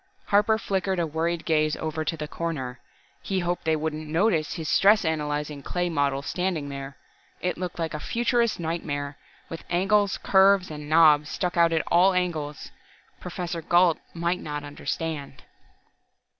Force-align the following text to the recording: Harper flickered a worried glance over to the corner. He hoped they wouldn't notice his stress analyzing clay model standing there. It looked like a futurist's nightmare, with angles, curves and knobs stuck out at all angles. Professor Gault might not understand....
Harper 0.29 0.57
flickered 0.57 0.97
a 0.97 1.05
worried 1.05 1.45
glance 1.45 1.75
over 1.75 2.03
to 2.03 2.17
the 2.17 2.27
corner. 2.27 2.79
He 3.21 3.37
hoped 3.41 3.65
they 3.65 3.75
wouldn't 3.75 4.07
notice 4.07 4.53
his 4.55 4.67
stress 4.67 5.05
analyzing 5.05 5.61
clay 5.61 5.91
model 5.91 6.23
standing 6.23 6.69
there. 6.69 6.97
It 7.39 7.55
looked 7.55 7.77
like 7.77 7.93
a 7.93 7.99
futurist's 7.99 8.57
nightmare, 8.57 9.15
with 9.47 9.63
angles, 9.69 10.17
curves 10.17 10.71
and 10.71 10.89
knobs 10.89 11.29
stuck 11.29 11.55
out 11.55 11.71
at 11.71 11.85
all 11.85 12.13
angles. 12.15 12.71
Professor 13.19 13.61
Gault 13.61 13.99
might 14.15 14.39
not 14.41 14.63
understand.... 14.63 15.43